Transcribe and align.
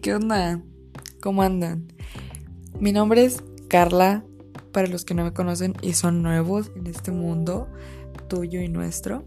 ¿qué 0.00 0.14
onda? 0.14 0.62
¿Cómo 1.20 1.42
andan? 1.42 1.88
Mi 2.78 2.92
nombre 2.92 3.24
es 3.24 3.42
Carla, 3.68 4.24
para 4.72 4.88
los 4.88 5.04
que 5.04 5.14
no 5.14 5.24
me 5.24 5.32
conocen 5.32 5.74
y 5.80 5.94
son 5.94 6.22
nuevos 6.22 6.70
en 6.76 6.86
este 6.86 7.10
mundo 7.10 7.68
tuyo 8.28 8.60
y 8.60 8.68
nuestro. 8.68 9.24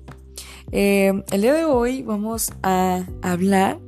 Eh, 0.71 1.23
el 1.31 1.41
día 1.41 1.53
de 1.53 1.65
hoy 1.65 2.03
vamos 2.03 2.51
a 2.61 3.05
hablar 3.21 3.79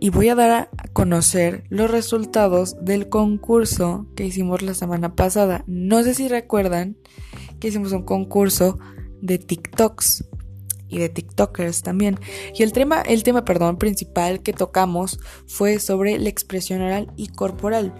y 0.00 0.10
voy 0.10 0.28
a 0.28 0.34
dar 0.34 0.50
a 0.76 0.88
conocer 0.92 1.64
los 1.68 1.90
resultados 1.90 2.76
del 2.84 3.08
concurso 3.08 4.06
que 4.16 4.24
hicimos 4.24 4.62
la 4.62 4.74
semana 4.74 5.14
pasada. 5.14 5.64
No 5.66 6.02
sé 6.02 6.14
si 6.14 6.28
recuerdan 6.28 6.96
que 7.60 7.68
hicimos 7.68 7.92
un 7.92 8.02
concurso 8.02 8.78
de 9.20 9.38
TikToks 9.38 10.24
y 10.88 10.98
de 10.98 11.08
TikTokers 11.08 11.82
también. 11.82 12.18
Y 12.54 12.62
el 12.62 12.72
tema, 12.72 13.02
el 13.02 13.22
tema, 13.22 13.44
perdón, 13.44 13.76
principal 13.76 14.42
que 14.42 14.52
tocamos 14.52 15.18
fue 15.46 15.78
sobre 15.80 16.18
la 16.18 16.28
expresión 16.28 16.82
oral 16.82 17.12
y 17.16 17.28
corporal, 17.28 17.92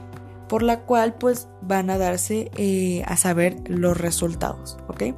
por 0.48 0.62
la 0.62 0.84
cual 0.84 1.14
pues 1.14 1.48
van 1.62 1.90
a 1.90 1.98
darse 1.98 2.50
eh, 2.56 3.02
a 3.06 3.16
saber 3.16 3.56
los 3.66 3.96
resultados, 3.96 4.76
¿ok? 4.88 5.14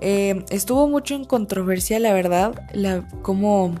Eh, 0.00 0.44
estuvo 0.50 0.88
mucho 0.88 1.14
en 1.14 1.24
controversia, 1.24 1.98
la 1.98 2.12
verdad, 2.12 2.54
la, 2.72 3.08
cómo, 3.22 3.74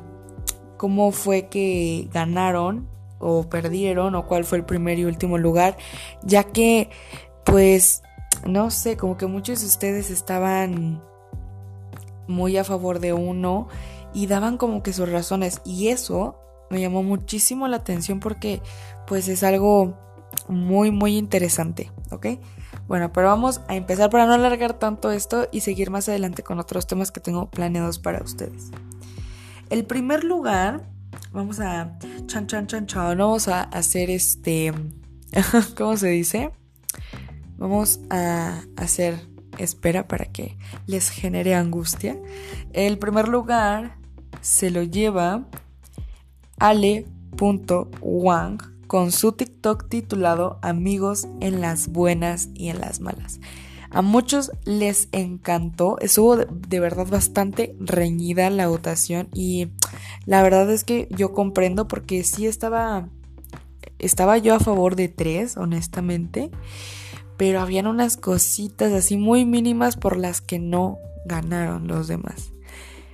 cómo 0.76 1.12
fue 1.12 1.48
que 1.48 2.08
ganaron 2.12 2.88
o 3.18 3.48
perdieron 3.48 4.14
o 4.14 4.26
cuál 4.26 4.44
fue 4.44 4.58
el 4.58 4.64
primer 4.64 4.98
y 4.98 5.04
último 5.04 5.38
lugar, 5.38 5.76
ya 6.22 6.44
que 6.44 6.90
pues 7.44 8.02
no 8.46 8.70
sé, 8.70 8.96
como 8.96 9.16
que 9.16 9.26
muchos 9.26 9.60
de 9.60 9.66
ustedes 9.66 10.10
estaban 10.10 11.02
muy 12.26 12.56
a 12.56 12.64
favor 12.64 13.00
de 13.00 13.12
uno 13.12 13.68
y 14.12 14.26
daban 14.26 14.56
como 14.56 14.82
que 14.82 14.92
sus 14.92 15.08
razones 15.08 15.60
y 15.64 15.88
eso 15.88 16.38
me 16.70 16.80
llamó 16.80 17.02
muchísimo 17.02 17.68
la 17.68 17.76
atención 17.76 18.20
porque 18.20 18.62
pues 19.06 19.28
es 19.28 19.42
algo 19.42 19.98
muy 20.48 20.90
muy 20.90 21.16
interesante, 21.16 21.90
¿ok? 22.10 22.26
Bueno, 22.86 23.12
pero 23.12 23.28
vamos 23.28 23.60
a 23.68 23.76
empezar 23.76 24.10
para 24.10 24.26
no 24.26 24.34
alargar 24.34 24.74
tanto 24.74 25.10
esto 25.10 25.48
y 25.52 25.60
seguir 25.60 25.90
más 25.90 26.08
adelante 26.08 26.42
con 26.42 26.58
otros 26.58 26.86
temas 26.86 27.10
que 27.10 27.20
tengo 27.20 27.50
planeados 27.50 27.98
para 27.98 28.22
ustedes. 28.22 28.70
El 29.70 29.84
primer 29.84 30.24
lugar, 30.24 30.86
vamos 31.32 31.60
a 31.60 31.96
chan 32.26 32.46
chan 32.46 32.66
chan 32.66 32.86
vamos 33.18 33.48
a 33.48 33.62
hacer 33.62 34.10
este, 34.10 34.72
¿cómo 35.76 35.96
se 35.96 36.08
dice? 36.08 36.50
Vamos 37.56 38.00
a 38.10 38.62
hacer 38.76 39.33
espera 39.58 40.08
para 40.08 40.26
que 40.26 40.56
les 40.86 41.10
genere 41.10 41.54
angustia. 41.54 42.18
El 42.72 42.98
primer 42.98 43.28
lugar 43.28 43.96
se 44.40 44.70
lo 44.70 44.82
lleva 44.82 45.46
Ale.wang 46.58 48.58
con 48.86 49.12
su 49.12 49.32
TikTok 49.32 49.88
titulado 49.88 50.58
Amigos 50.62 51.26
en 51.40 51.60
las 51.60 51.88
buenas 51.88 52.48
y 52.54 52.68
en 52.68 52.80
las 52.80 53.00
malas. 53.00 53.40
A 53.90 54.02
muchos 54.02 54.50
les 54.64 55.08
encantó, 55.12 55.98
estuvo 56.00 56.36
de, 56.36 56.80
verdad 56.80 57.06
bastante 57.06 57.76
reñida 57.78 58.50
la 58.50 58.66
votación 58.66 59.28
y 59.32 59.68
la 60.26 60.42
verdad 60.42 60.68
es 60.70 60.82
que 60.82 61.06
yo 61.10 61.32
comprendo 61.32 61.86
porque 61.86 62.24
sí 62.24 62.46
estaba 62.46 63.08
estaba 64.00 64.36
yo 64.38 64.54
a 64.54 64.60
favor 64.60 64.96
de 64.96 65.08
tres, 65.08 65.56
honestamente 65.56 66.50
pero 67.36 67.60
habían 67.60 67.86
unas 67.86 68.16
cositas 68.16 68.92
así 68.92 69.16
muy 69.16 69.44
mínimas 69.44 69.96
por 69.96 70.16
las 70.16 70.40
que 70.40 70.58
no 70.58 70.98
ganaron 71.26 71.86
los 71.86 72.08
demás. 72.08 72.52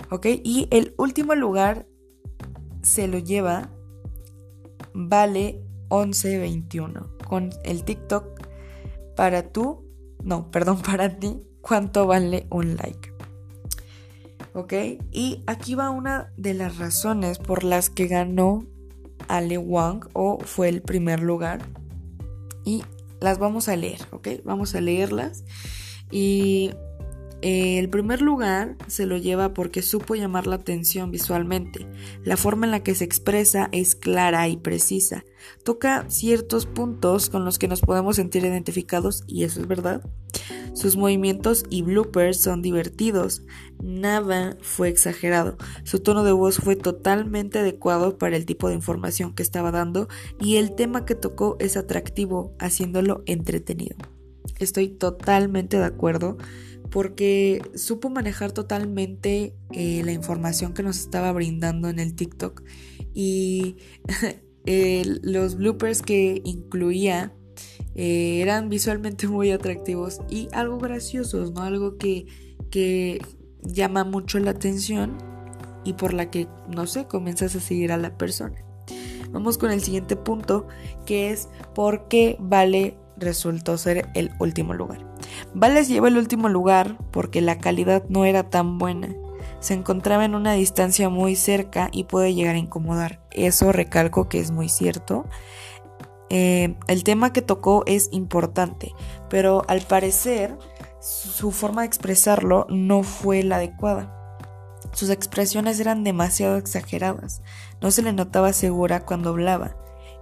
¿Ok? 0.09 0.27
Y 0.43 0.67
el 0.71 0.93
último 0.97 1.35
lugar 1.35 1.87
se 2.81 3.07
lo 3.07 3.17
lleva 3.17 3.69
Vale 4.93 5.61
1121 5.89 7.17
con 7.27 7.49
el 7.63 7.83
TikTok 7.83 8.25
para 9.15 9.51
tú, 9.51 9.85
no, 10.23 10.51
perdón, 10.51 10.81
para 10.81 11.17
ti, 11.17 11.41
¿cuánto 11.61 12.07
vale 12.07 12.47
un 12.49 12.75
like? 12.75 13.13
¿Ok? 14.53 14.73
Y 15.11 15.43
aquí 15.47 15.75
va 15.75 15.89
una 15.89 16.33
de 16.35 16.53
las 16.53 16.77
razones 16.77 17.39
por 17.39 17.63
las 17.63 17.89
que 17.89 18.07
ganó 18.07 18.65
Ale 19.29 19.57
Wang 19.57 20.09
o 20.13 20.39
fue 20.39 20.67
el 20.67 20.81
primer 20.81 21.21
lugar. 21.21 21.61
Y 22.65 22.83
las 23.21 23.37
vamos 23.39 23.69
a 23.69 23.77
leer, 23.77 24.01
¿ok? 24.11 24.27
Vamos 24.43 24.75
a 24.75 24.81
leerlas. 24.81 25.45
Y 26.11 26.71
el 27.41 27.89
primer 27.89 28.21
lugar 28.21 28.77
se 28.87 29.05
lo 29.05 29.17
lleva 29.17 29.53
porque 29.53 29.81
supo 29.81 30.15
llamar 30.15 30.47
la 30.47 30.55
atención 30.55 31.11
visualmente. 31.11 31.87
La 32.23 32.37
forma 32.37 32.65
en 32.65 32.71
la 32.71 32.83
que 32.83 32.95
se 32.95 33.03
expresa 33.03 33.69
es 33.71 33.95
clara 33.95 34.47
y 34.47 34.57
precisa. 34.57 35.25
Toca 35.63 36.05
ciertos 36.09 36.65
puntos 36.65 37.29
con 37.29 37.43
los 37.45 37.57
que 37.57 37.67
nos 37.67 37.81
podemos 37.81 38.17
sentir 38.17 38.45
identificados 38.45 39.23
y 39.27 39.43
eso 39.43 39.61
es 39.61 39.67
verdad. 39.67 40.03
Sus 40.73 40.95
movimientos 40.95 41.65
y 41.69 41.81
bloopers 41.81 42.39
son 42.39 42.61
divertidos. 42.61 43.43
Nada 43.83 44.57
fue 44.61 44.89
exagerado. 44.89 45.57
Su 45.83 45.99
tono 45.99 46.23
de 46.23 46.31
voz 46.31 46.57
fue 46.57 46.75
totalmente 46.75 47.59
adecuado 47.59 48.17
para 48.17 48.37
el 48.37 48.45
tipo 48.45 48.69
de 48.69 48.75
información 48.75 49.33
que 49.33 49.43
estaba 49.43 49.71
dando 49.71 50.07
y 50.39 50.57
el 50.57 50.75
tema 50.75 51.05
que 51.05 51.15
tocó 51.15 51.57
es 51.59 51.75
atractivo, 51.75 52.55
haciéndolo 52.59 53.23
entretenido. 53.25 53.97
Estoy 54.59 54.89
totalmente 54.89 55.77
de 55.77 55.85
acuerdo 55.85 56.37
porque 56.91 57.61
supo 57.75 58.09
manejar 58.09 58.51
totalmente 58.51 59.55
eh, 59.71 60.01
la 60.03 60.11
información 60.11 60.73
que 60.73 60.83
nos 60.83 60.99
estaba 60.99 61.31
brindando 61.31 61.89
en 61.89 61.99
el 61.99 62.13
TikTok 62.15 62.63
y 63.13 63.77
los 65.23 65.55
bloopers 65.55 66.01
que 66.01 66.41
incluía 66.43 67.33
eh, 67.95 68.41
eran 68.41 68.69
visualmente 68.69 69.27
muy 69.27 69.51
atractivos 69.51 70.19
y 70.29 70.47
algo 70.51 70.77
graciosos, 70.77 71.51
¿no? 71.51 71.61
Algo 71.61 71.97
que, 71.97 72.27
que 72.69 73.19
llama 73.63 74.03
mucho 74.03 74.39
la 74.39 74.51
atención 74.51 75.17
y 75.83 75.93
por 75.93 76.13
la 76.13 76.29
que, 76.29 76.47
no 76.69 76.87
sé, 76.87 77.05
comienzas 77.07 77.55
a 77.55 77.59
seguir 77.59 77.91
a 77.91 77.97
la 77.97 78.17
persona. 78.17 78.63
Vamos 79.31 79.57
con 79.57 79.71
el 79.71 79.81
siguiente 79.81 80.15
punto, 80.15 80.67
que 81.05 81.31
es 81.31 81.47
por 81.73 82.07
qué 82.07 82.37
Vale 82.39 82.97
resultó 83.17 83.77
ser 83.77 84.09
el 84.13 84.31
último 84.39 84.73
lugar. 84.73 85.10
Vales 85.53 85.87
lleva 85.87 86.07
el 86.07 86.17
último 86.17 86.49
lugar 86.49 86.97
porque 87.11 87.41
la 87.41 87.57
calidad 87.57 88.03
no 88.09 88.25
era 88.25 88.49
tan 88.49 88.77
buena. 88.77 89.15
Se 89.59 89.73
encontraba 89.73 90.25
en 90.25 90.35
una 90.35 90.53
distancia 90.53 91.09
muy 91.09 91.35
cerca 91.35 91.89
y 91.91 92.05
puede 92.05 92.33
llegar 92.33 92.55
a 92.55 92.59
incomodar. 92.59 93.21
Eso 93.31 93.71
recalco 93.71 94.27
que 94.27 94.39
es 94.39 94.51
muy 94.51 94.69
cierto. 94.69 95.25
Eh, 96.29 96.75
el 96.87 97.03
tema 97.03 97.33
que 97.33 97.41
tocó 97.41 97.83
es 97.85 98.09
importante, 98.11 98.93
pero 99.29 99.63
al 99.67 99.81
parecer 99.81 100.57
su 100.99 101.51
forma 101.51 101.81
de 101.81 101.87
expresarlo 101.87 102.65
no 102.69 103.03
fue 103.03 103.43
la 103.43 103.57
adecuada. 103.57 104.17
Sus 104.93 105.09
expresiones 105.09 105.79
eran 105.79 106.03
demasiado 106.03 106.57
exageradas. 106.57 107.41
No 107.81 107.91
se 107.91 108.01
le 108.01 108.13
notaba 108.13 108.53
segura 108.53 109.05
cuando 109.05 109.29
hablaba. 109.29 109.75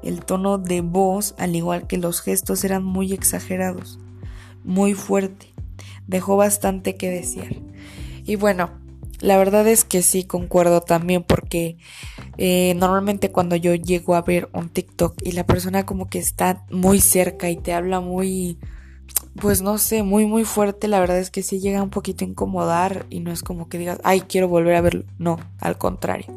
El 0.03 0.23
tono 0.25 0.57
de 0.57 0.81
voz, 0.81 1.35
al 1.37 1.55
igual 1.55 1.87
que 1.87 1.97
los 1.97 2.21
gestos, 2.21 2.63
eran 2.63 2.83
muy 2.83 3.13
exagerados 3.13 3.99
muy 4.63 4.93
fuerte. 4.93 5.53
Dejó 6.07 6.37
bastante 6.37 6.95
que 6.95 7.09
desear. 7.09 7.55
Y 8.25 8.35
bueno, 8.35 8.69
la 9.21 9.37
verdad 9.37 9.67
es 9.67 9.83
que 9.83 10.01
sí 10.01 10.23
concuerdo 10.23 10.81
también 10.81 11.23
porque 11.23 11.77
eh, 12.37 12.73
normalmente 12.77 13.31
cuando 13.31 13.55
yo 13.55 13.75
llego 13.75 14.15
a 14.15 14.21
ver 14.21 14.49
un 14.53 14.69
TikTok 14.69 15.15
y 15.23 15.33
la 15.33 15.45
persona 15.45 15.85
como 15.85 16.09
que 16.09 16.19
está 16.19 16.63
muy 16.71 17.01
cerca 17.01 17.49
y 17.49 17.57
te 17.57 17.73
habla 17.73 17.99
muy, 17.99 18.57
pues 19.41 19.61
no 19.61 19.77
sé, 19.77 20.03
muy 20.03 20.25
muy 20.25 20.45
fuerte, 20.45 20.87
la 20.87 20.99
verdad 20.99 21.19
es 21.19 21.31
que 21.31 21.43
sí 21.43 21.59
llega 21.59 21.83
un 21.83 21.89
poquito 21.89 22.23
a 22.23 22.29
incomodar 22.29 23.05
y 23.09 23.19
no 23.19 23.31
es 23.31 23.43
como 23.43 23.67
que 23.67 23.77
digas, 23.77 23.99
ay, 24.03 24.21
quiero 24.21 24.47
volver 24.47 24.75
a 24.75 24.81
verlo. 24.81 25.03
No, 25.17 25.37
al 25.59 25.77
contrario. 25.77 26.27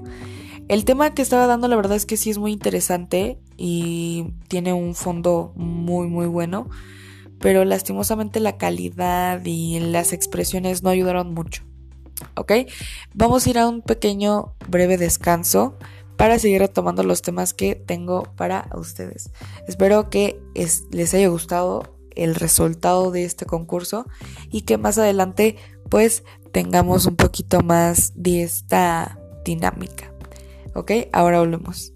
El 0.68 0.84
tema 0.84 1.14
que 1.14 1.22
estaba 1.22 1.46
dando 1.46 1.68
la 1.68 1.76
verdad 1.76 1.96
es 1.96 2.06
que 2.06 2.16
sí 2.16 2.30
es 2.30 2.38
muy 2.38 2.52
interesante 2.52 3.38
y 3.56 4.26
tiene 4.48 4.72
un 4.72 4.94
fondo 4.94 5.52
muy 5.54 6.08
muy 6.08 6.26
bueno 6.26 6.68
pero 7.42 7.64
lastimosamente 7.66 8.40
la 8.40 8.56
calidad 8.56 9.44
y 9.44 9.80
las 9.80 10.14
expresiones 10.14 10.82
no 10.82 10.88
ayudaron 10.88 11.34
mucho. 11.34 11.64
¿Ok? 12.36 12.52
Vamos 13.14 13.46
a 13.46 13.50
ir 13.50 13.58
a 13.58 13.68
un 13.68 13.82
pequeño 13.82 14.54
breve 14.68 14.96
descanso 14.96 15.76
para 16.16 16.38
seguir 16.38 16.60
retomando 16.60 17.02
los 17.02 17.20
temas 17.20 17.52
que 17.52 17.74
tengo 17.74 18.22
para 18.36 18.68
ustedes. 18.74 19.30
Espero 19.66 20.08
que 20.08 20.40
les 20.54 21.14
haya 21.14 21.28
gustado 21.28 21.98
el 22.14 22.36
resultado 22.36 23.10
de 23.10 23.24
este 23.24 23.44
concurso 23.44 24.06
y 24.50 24.62
que 24.62 24.78
más 24.78 24.98
adelante 24.98 25.56
pues 25.88 26.22
tengamos 26.52 27.06
un 27.06 27.16
poquito 27.16 27.60
más 27.60 28.12
de 28.14 28.44
esta 28.44 29.18
dinámica. 29.44 30.12
¿Ok? 30.74 30.92
Ahora 31.12 31.40
volvemos. 31.40 31.91